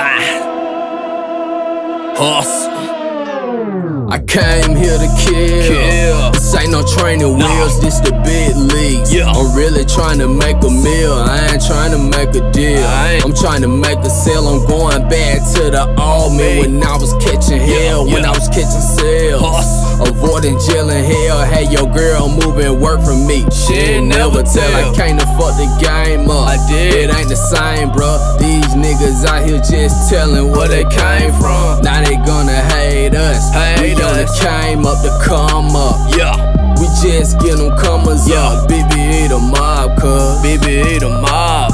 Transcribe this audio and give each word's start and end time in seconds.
Ah. 0.00 0.38
Hustle. 2.16 2.78
I 4.10 4.18
came 4.20 4.76
here 4.76 4.96
to 4.96 5.08
kill. 5.20 5.68
Kill. 5.68 6.30
This 6.32 6.54
ain't 6.54 6.70
no 6.70 6.82
training 6.82 7.36
wheels, 7.36 7.80
this 7.80 8.00
the 8.00 8.12
big 8.24 8.56
leagues. 8.56 9.12
Yeah. 9.12 9.28
I'm 9.28 9.54
really 9.54 9.84
trying 9.84 10.18
to 10.20 10.28
make 10.28 10.56
a 10.64 10.70
meal. 10.70 11.12
I 11.12 11.50
ain't 11.52 11.66
trying 11.66 11.90
to 11.92 11.98
make 11.98 12.30
a 12.34 12.50
deal. 12.52 12.86
I'm 12.86 13.34
trying 13.34 13.60
to 13.62 13.68
make 13.68 13.98
a 13.98 14.08
sale. 14.10 14.48
I'm 14.48 14.64
going 14.66 15.08
back 15.10 15.42
to 15.54 15.70
the 15.70 15.84
old 16.00 16.32
me 16.32 16.60
when 16.60 16.82
I 16.82 16.96
was 16.96 17.12
catching 17.20 17.60
hell, 17.60 18.06
when 18.06 18.22
yeah. 18.22 18.30
I 18.30 18.32
was 18.32 18.48
catching 18.48 18.86
sales. 18.96 19.42
Hustle. 19.44 20.08
Avoiding 20.08 20.58
jail 20.70 20.88
and 20.88 21.04
hell. 21.04 21.44
Had 21.44 21.70
your 21.70 21.90
girl 21.92 22.28
moving 22.30 22.80
work 22.80 23.02
for 23.02 23.14
me. 23.14 23.44
She 23.50 24.00
never 24.00 24.42
tell. 24.42 24.72
I 24.72 24.94
came 24.96 25.18
to 25.18 25.26
fuck 25.36 25.58
the 25.58 25.68
game 25.82 26.30
up. 26.30 26.48
I 26.48 26.56
did. 26.70 27.10
It 27.10 27.17
ain't 27.28 27.36
the 27.36 27.36
same, 27.36 27.90
bruh. 27.90 28.38
These 28.38 28.74
niggas 28.74 29.24
out 29.26 29.46
here 29.46 29.58
just 29.58 30.08
telling 30.10 30.50
where 30.50 30.68
they 30.68 30.84
came 30.84 31.32
from. 31.32 31.82
Now 31.82 32.02
they 32.04 32.16
gonna 32.16 32.60
hate 32.72 33.14
us. 33.14 33.52
Hate 33.52 33.96
we 33.96 34.02
us. 34.02 34.42
came 34.42 34.86
up 34.86 35.02
to 35.02 35.10
come 35.24 35.76
up. 35.76 35.96
Yeah, 36.16 36.34
We 36.80 36.86
just 37.02 37.38
get 37.40 37.58
them 37.58 37.76
comers 37.76 38.28
Yeah. 38.28 38.40
up. 38.56 38.68
BBE 38.68 39.28
the 39.28 39.38
mob, 39.38 39.98
cuz. 40.00 40.40
BBE 40.42 41.00
the 41.00 41.08
mob. 41.10 41.67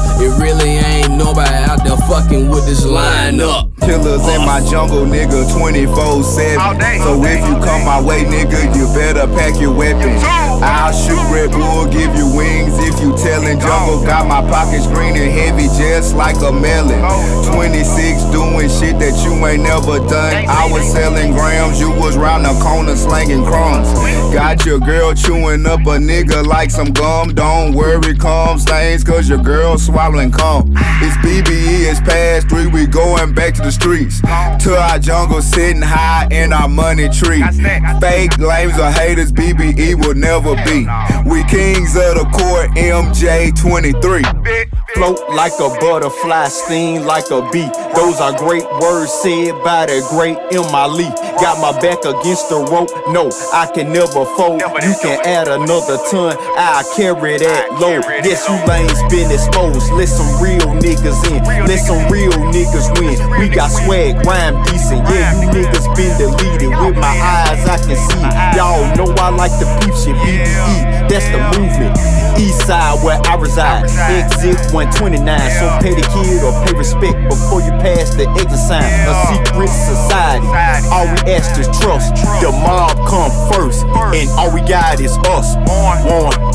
Out 1.84 1.98
there 1.98 2.09
fucking 2.09 2.48
with 2.48 2.66
this 2.66 2.84
line 2.84 3.41
up. 3.41 3.69
Killers 3.80 4.27
in 4.29 4.41
my 4.47 4.61
jungle, 4.70 5.05
nigga, 5.05 5.45
24 5.56 6.23
7. 6.23 6.80
So 7.02 7.23
if 7.25 7.41
you 7.48 7.55
come 7.65 7.84
my 7.84 8.01
way, 8.01 8.25
nigga, 8.25 8.75
you 8.75 8.87
better 8.95 9.27
pack 9.34 9.61
your 9.61 9.75
weapons. 9.75 10.23
I'll 10.25 10.92
shoot 10.92 11.20
Red 11.28 11.51
Bull, 11.51 11.84
give 11.87 12.15
you 12.16 12.25
wings 12.34 12.78
if 12.78 13.00
you 13.00 13.12
tellin' 13.17 13.61
jungle. 13.61 14.05
Got 14.05 14.27
my 14.27 14.41
pockets 14.48 14.86
green 14.86 15.17
and 15.17 15.31
heavy, 15.31 15.69
just 15.77 16.17
like 16.17 16.36
a 16.41 16.53
melon. 16.53 17.00
26 17.53 18.25
doing 18.33 18.69
shit 18.69 18.98
that 18.98 19.12
you 19.25 19.34
ain't 19.44 19.62
never 19.62 19.98
done. 20.09 20.48
I 20.48 20.69
was 20.70 20.91
selling 20.91 21.33
grams, 21.33 21.81
you 21.81 21.92
was 22.25 22.25
round 22.25 22.44
the 22.44 22.53
corner 22.62 22.94
slanging 22.97 23.44
crumbs. 23.44 23.92
Got 24.33 24.64
your 24.64 24.78
girl 24.80 25.12
chewing 25.14 25.67
up 25.67 25.80
a 25.80 25.98
nigga 25.98 26.47
like 26.47 26.70
some 26.70 26.92
gum. 26.92 27.34
Don't 27.34 27.75
worry, 27.75 28.14
calm 28.16 28.58
stains, 28.58 29.05
cause 29.05 29.28
your 29.28 29.39
girl 29.39 29.77
swallowing 29.78 30.33
cum. 30.33 30.72
It's 31.03 31.16
BBE, 31.19 31.91
it's 31.91 32.00
past 32.00 32.48
three, 32.48 32.66
we 32.66 32.86
going 32.86 33.34
back 33.34 33.53
to 33.55 33.62
the 33.62 33.72
streets. 33.72 34.20
To 34.20 34.77
our 34.77 34.98
jungle, 34.98 35.42
sitting 35.42 35.83
high 35.83 36.27
in 36.31 36.53
our 36.53 36.69
money 36.69 37.08
tree. 37.08 37.42
Fake 38.00 38.38
lames 38.38 38.78
or 38.78 38.91
haters, 38.91 39.33
BBE 39.33 40.05
will 40.05 40.14
never 40.14 40.55
be. 40.64 40.86
We 41.28 41.44
kings 41.44 41.94
of 41.97 42.14
the 42.16 42.25
court, 42.33 42.70
MJ23. 42.70 44.84
Float 44.95 45.19
like 45.31 45.55
a 45.59 45.69
butterfly, 45.81 46.48
sting 46.48 47.05
like 47.05 47.31
a 47.31 47.42
bee. 47.50 47.69
Those 47.95 48.20
are 48.20 48.37
great 48.37 48.64
words 48.78 49.12
said 49.12 49.50
by 49.64 49.87
the 49.87 50.06
great 50.11 50.39
Emily. 50.55 51.11
Got 51.42 51.59
my 51.59 51.73
back 51.81 52.05
against 52.05 52.48
the 52.48 52.62
rope, 52.70 52.91
no, 53.11 53.31
I 53.53 53.67
can 53.75 53.92
never 53.92 54.25
fold. 54.39 54.62
You 54.83 54.95
can 55.03 55.19
add 55.27 55.48
another 55.48 55.98
ton, 56.11 56.37
I 56.55 56.84
carry 56.95 57.39
that 57.39 57.72
load. 57.81 58.05
Yes, 58.22 58.47
you 58.47 58.55
lanes 58.70 59.03
been 59.11 59.31
exposed. 59.31 59.91
Let 59.95 60.09
some 60.09 60.31
real 60.42 60.62
niggas 60.78 61.19
in, 61.31 61.42
let 61.67 61.81
some 61.83 62.06
real 62.11 62.34
niggas 62.55 62.95
win. 62.98 63.19
We 63.41 63.48
got 63.48 63.70
swag, 63.70 64.22
rhyme 64.27 64.62
decent. 64.70 65.03
Yeah, 65.11 65.34
you 65.42 65.48
niggas 65.50 65.91
been 65.97 66.15
deleted. 66.19 66.73
With 66.85 66.97
my 66.97 67.17
eyes, 67.17 67.65
I 67.65 67.79
can 67.81 67.97
see. 67.97 68.21
Y'all 68.53 68.85
know 68.93 69.09
I 69.17 69.31
like 69.31 69.57
the 69.57 69.65
peep 69.81 69.97
shit. 69.97 70.13
BBE, 70.21 71.09
that's 71.09 71.25
the 71.33 71.41
movement. 71.57 71.97
East 72.37 72.67
side 72.67 73.01
where 73.03 73.17
I 73.25 73.41
reside. 73.41 73.89
Exit 74.13 74.61
129. 74.69 75.17
So 75.57 75.65
pay 75.81 75.97
the 75.97 76.05
kid 76.12 76.45
or 76.45 76.53
pay 76.67 76.77
respect 76.77 77.17
before 77.31 77.65
you 77.65 77.73
pass 77.81 78.12
the 78.15 78.28
exit 78.37 78.61
sign. 78.61 78.84
A 79.09 79.15
secret 79.33 79.73
society. 79.73 80.44
All 80.93 81.09
we 81.09 81.33
ask 81.33 81.56
is 81.56 81.73
trust. 81.81 82.21
The 82.44 82.53
mob 82.53 82.93
come 83.09 83.33
first, 83.49 83.87
and 84.14 84.30
all 84.38 84.50
we 84.54 84.62
got 84.62 85.00
is 85.00 85.19
us. 85.34 85.58
One. 85.66 85.98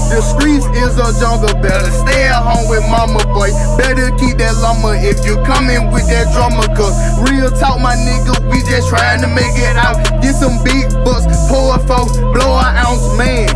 The 0.10 0.24
streets 0.24 0.66
is 0.80 0.96
a 0.96 1.12
jungle, 1.20 1.54
better 1.62 1.92
stay 1.92 2.32
at 2.32 2.40
home 2.40 2.68
with 2.72 2.84
mama, 2.88 3.20
boy. 3.36 3.52
Better 3.78 4.10
keep 4.16 4.40
that 4.40 4.56
lumber 4.64 4.96
if 4.96 5.22
you 5.28 5.36
coming 5.44 5.92
with 5.92 6.08
that 6.08 6.32
drama, 6.32 6.66
cause 6.74 6.96
real 7.28 7.52
talk, 7.52 7.80
my 7.80 7.96
nigga, 7.96 8.40
we 8.50 8.64
just 8.64 8.90
trying 8.90 9.22
to 9.22 9.28
make 9.28 9.54
it 9.60 9.76
out. 9.76 10.00
Get 10.24 10.36
some 10.36 10.64
big 10.64 10.88
bucks, 11.04 11.28
pour 11.52 11.76
a 11.76 11.80
four, 11.84 12.08
blow 12.34 12.58
an 12.58 12.80
ounce, 12.80 13.06
man. 13.20 13.52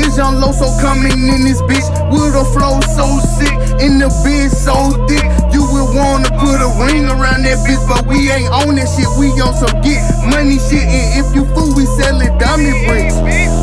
It's 0.00 0.16
Young 0.16 0.40
Loso 0.40 0.66
coming 0.80 1.12
in 1.12 1.44
this 1.44 1.60
bitch 1.62 1.86
with 2.10 2.34
a 2.34 2.44
flow 2.56 2.80
so 2.96 3.20
sick, 3.36 3.52
in 3.84 3.98
the 4.00 4.08
bitch 4.24 4.50
so 4.50 4.96
thick. 5.06 5.22
You 5.52 5.62
would 5.70 5.92
wanna 5.94 6.30
put 6.40 6.56
a 6.56 6.70
ring 6.80 7.04
around 7.06 7.44
that 7.44 7.60
bitch, 7.68 7.82
but 7.86 8.06
we 8.08 8.30
ain't 8.32 8.48
on 8.48 8.74
that 8.76 8.88
shit. 8.88 9.06
We 9.20 9.28
on 9.44 9.52
some 9.54 9.76
get 9.84 10.00
money 10.32 10.56
shit, 10.58 10.82
and 10.88 11.20
if 11.20 11.28
you 11.36 11.44
fool, 11.52 11.74
we 11.76 11.84
sellin' 12.00 12.32
diamond 12.40 12.80
bricks. 12.88 13.14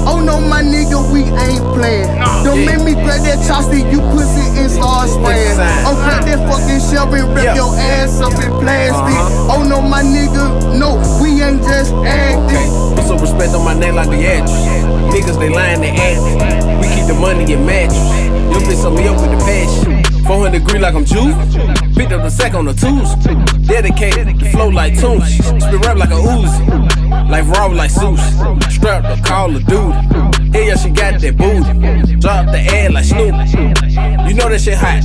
Oh 0.05 0.21
no, 0.23 0.39
my 0.39 0.61
nigga, 0.61 1.01
we 1.11 1.25
ain't 1.25 1.65
playing. 1.75 2.07
Don't 2.45 2.63
make 2.63 2.79
me 2.85 2.93
grab 2.93 3.25
that 3.25 3.41
chopstick, 3.43 3.89
you 3.91 3.99
pussy 4.13 4.45
and 4.61 4.69
start 4.71 5.09
spraying. 5.09 5.57
Oh, 5.89 5.97
grab 6.05 6.23
that 6.29 6.39
fucking 6.47 6.79
shelf 6.85 7.11
and 7.17 7.33
rip 7.35 7.43
Yeah. 7.43 7.55
your 7.55 7.73
ass 7.75 8.21
up 8.21 8.33
in 8.37 8.51
plastic. 8.61 9.17
Uh-huh. 9.17 9.57
Oh 9.57 9.63
no, 9.67 9.81
my 9.81 10.03
nigga, 10.03 10.77
no, 10.77 11.01
we 11.19 11.41
ain't 11.41 11.63
just 11.63 11.91
acting. 12.05 12.69
Put 12.95 13.05
some 13.09 13.19
respect 13.19 13.53
on 13.57 13.65
my 13.65 13.73
name 13.73 13.95
like 13.95 14.09
the 14.09 14.21
actress. 14.25 14.86
Niggas, 15.17 15.39
they 15.39 15.49
lying, 15.49 15.81
they 15.81 15.89
acting. 15.89 16.77
We 16.77 16.93
keep 16.93 17.07
the 17.07 17.17
money 17.19 17.51
in 17.51 17.65
mattress. 17.65 17.97
Your 18.53 18.61
bitch 18.61 18.85
up 18.85 18.93
me 18.93 19.07
up 19.07 19.19
with 19.19 19.31
the 19.31 19.43
passion. 19.45 20.23
400 20.25 20.59
degree 20.59 20.77
like 20.77 20.93
I'm 20.93 21.05
Jew. 21.05 21.33
Picked 21.95 22.11
up 22.11 22.21
the 22.21 22.29
sack 22.29 22.53
on 22.53 22.65
the 22.65 22.73
tools. 22.73 23.15
Dedicated, 23.65 24.39
flow 24.51 24.69
like 24.69 24.93
tunes. 24.99 25.37
Spit 25.37 25.81
rap 25.81 25.97
like 25.97 26.11
a 26.11 26.21
Uzi. 26.21 27.29
Like 27.31 27.47
raw 27.47 27.65
like 27.65 27.89
Zeus. 27.89 28.21
Strapped 28.69 29.09
to 29.09 29.19
call 29.27 29.49
a 29.55 29.59
dude. 29.59 30.53
Hell 30.53 30.63
yeah, 30.63 30.75
she 30.75 30.91
got 30.91 31.19
that 31.19 31.35
booty. 31.35 32.19
Drop 32.19 32.45
the 32.45 32.59
ad 32.59 32.93
like 32.93 33.05
Snoop. 33.05 33.33
You 34.29 34.35
know 34.35 34.49
that 34.49 34.61
shit 34.61 34.77
hot. 34.77 35.01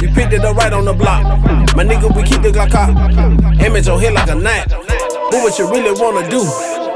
You 0.00 0.08
picked 0.14 0.32
it 0.32 0.44
up 0.44 0.56
right 0.56 0.72
on 0.72 0.84
the 0.84 0.94
block. 0.94 1.24
My 1.74 1.82
nigga, 1.82 2.14
we 2.14 2.22
keep 2.22 2.42
the 2.42 2.52
Glock 2.52 2.70
hot. 2.70 2.94
Image 3.60 3.88
on 3.88 3.98
here 3.98 4.12
like 4.12 4.30
a 4.30 4.36
knife. 4.36 4.70
What 4.70 5.42
what 5.42 5.58
you 5.58 5.68
really 5.68 5.90
wanna 6.00 6.30
do? 6.30 6.44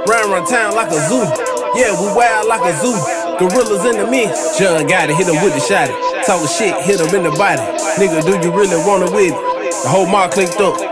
Run 0.07 0.31
around 0.31 0.47
town 0.47 0.77
like 0.77 0.93
a 0.93 1.09
zoo. 1.09 1.50
Yeah, 1.75 1.95
we 2.03 2.11
wild 2.15 2.49
like 2.49 2.63
a 2.67 2.75
zoo. 2.77 2.99
Gorillas 3.39 3.87
in 3.87 4.03
the 4.03 4.11
mix. 4.11 4.59
John 4.59 4.87
got 4.87 5.09
it, 5.09 5.17
hit 5.17 5.29
him 5.29 5.43
with 5.43 5.55
the 5.55 5.61
shot. 5.61 5.89
Talking 6.27 6.49
shit, 6.49 6.75
hit 6.83 6.99
him 6.99 7.15
in 7.15 7.23
the 7.23 7.31
body. 7.39 7.63
Nigga, 7.95 8.27
do 8.27 8.35
you 8.43 8.53
really 8.53 8.77
wanna 8.85 9.11
with 9.11 9.31
it? 9.31 9.83
The 9.83 9.89
whole 9.89 10.07
mob 10.07 10.33
clicked 10.33 10.59
up. 10.59 10.90